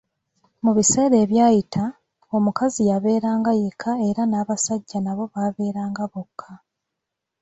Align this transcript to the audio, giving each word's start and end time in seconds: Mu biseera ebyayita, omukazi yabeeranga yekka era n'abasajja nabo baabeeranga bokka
Mu 0.63 0.71
biseera 0.77 1.15
ebyayita, 1.23 1.85
omukazi 2.35 2.81
yabeeranga 2.89 3.51
yekka 3.61 3.91
era 4.09 4.21
n'abasajja 4.27 4.99
nabo 5.01 5.23
baabeeranga 5.33 6.03
bokka 6.11 6.51